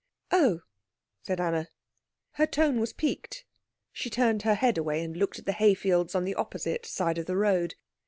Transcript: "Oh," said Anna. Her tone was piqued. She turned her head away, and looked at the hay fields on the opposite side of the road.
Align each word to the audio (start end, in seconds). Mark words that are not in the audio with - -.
"Oh," 0.31 0.61
said 1.21 1.39
Anna. 1.39 1.69
Her 2.31 2.47
tone 2.47 2.79
was 2.79 2.91
piqued. 2.91 3.45
She 3.91 4.09
turned 4.09 4.41
her 4.41 4.55
head 4.55 4.79
away, 4.79 5.03
and 5.03 5.15
looked 5.15 5.37
at 5.37 5.45
the 5.45 5.51
hay 5.53 5.75
fields 5.75 6.15
on 6.15 6.25
the 6.25 6.33
opposite 6.33 6.87
side 6.87 7.19
of 7.19 7.27
the 7.27 7.37
road. 7.37 7.75